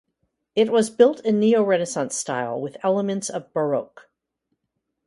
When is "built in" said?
0.89-1.39